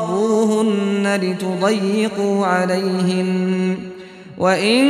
تضاروهن 0.00 1.20
لتضيقوا 1.22 2.46
عليهن. 2.46 3.76
وإن 4.38 4.84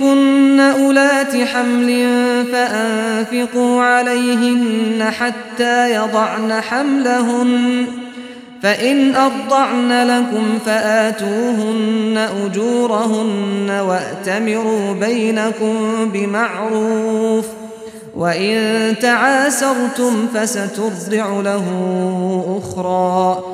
كن 0.00 0.60
أولات 0.60 1.36
حمل 1.36 2.06
فأنفقوا 2.52 3.82
عليهن 3.82 5.04
حتى 5.10 5.94
يضعن 5.94 6.52
حملهن. 6.52 7.86
فإن 8.62 9.14
أرضعن 9.14 10.06
لكم 10.06 10.58
فآتوهن 10.66 12.28
أجورهن 12.46 13.70
وأتمروا 13.70 14.92
بينكم 14.92 15.74
بمعروف. 16.12 17.44
وإن 18.16 18.94
تعاسرتم 19.00 20.26
فسترضع 20.34 21.40
له 21.40 21.64
أخرى. 22.62 23.53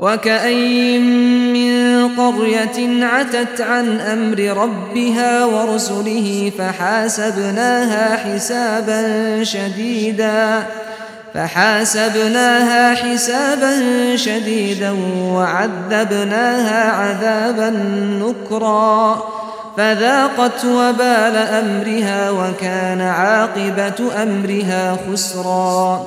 وكأي 0.00 0.98
من 0.98 2.08
قرية 2.16 3.04
عتت 3.04 3.60
عن 3.60 4.00
أمر 4.00 4.38
ربها 4.62 5.44
ورسله 5.44 6.52
فحاسبناها 6.58 8.16
حسابا 8.16 9.04
شديدا 9.44 10.62
فحاسبناها 11.34 12.94
حسابا 12.94 13.72
شديدا 14.16 14.96
وعذبناها 15.22 16.90
عذابا 16.90 17.70
نكرا 18.20 19.24
فذاقت 19.76 20.64
وبال 20.64 21.36
أمرها 21.36 22.30
وكان 22.30 23.00
عاقبة 23.00 24.22
أمرها 24.22 24.96
خسرا. 25.08 26.06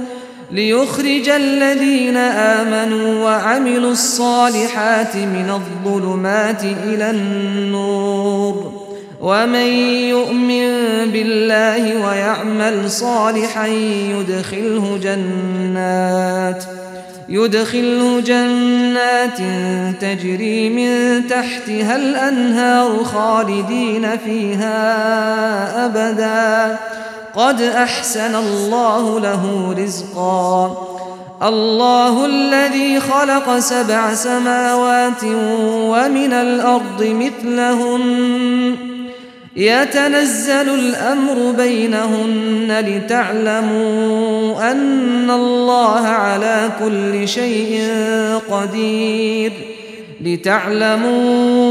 ليخرج 0.51 1.29
الذين 1.29 2.17
آمنوا 2.17 3.23
وعملوا 3.23 3.91
الصالحات 3.91 5.15
من 5.15 5.49
الظلمات 5.49 6.63
إلى 6.63 7.09
النور. 7.09 8.81
ومن 9.21 9.67
يؤمن 10.09 10.67
بالله 11.11 12.07
ويعمل 12.07 12.89
صالحا 12.89 13.67
يدخله 13.67 14.99
جنات 15.03 16.63
يدخله 17.29 18.19
جنات 18.19 19.37
تجري 20.01 20.69
من 20.69 21.27
تحتها 21.27 21.95
الأنهار 21.95 23.03
خالدين 23.03 24.17
فيها 24.17 24.75
أبدا. 25.85 26.79
قد 27.35 27.61
أحسن 27.61 28.35
الله 28.35 29.19
له 29.19 29.75
رزقا. 29.77 30.87
الله 31.43 32.25
الذي 32.25 32.99
خلق 32.99 33.59
سبع 33.59 34.13
سماوات 34.13 35.23
ومن 35.63 36.33
الأرض 36.33 37.03
مثلهن. 37.03 38.75
يتنزل 39.55 40.69
الأمر 40.69 41.51
بينهن 41.57 42.83
لتعلموا 42.87 44.71
أن 44.71 45.31
الله 45.31 46.07
على 46.07 46.69
كل 46.79 47.27
شيء 47.27 47.81
قدير. 48.51 49.51
لتعلموا 50.21 51.70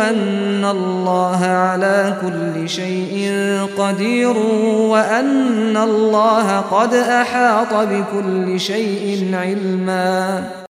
أن 0.00 0.64
الله 0.64 1.44
على 1.46 2.14
كل 2.20 2.68
شيء 2.68 3.32
قدير 3.78 4.36
وأن 4.92 5.76
الله 5.76 6.60
قد 6.60 6.94
أحاط 6.94 7.74
بكل 7.74 8.60
شيء 8.60 9.30
علما. 9.34 10.44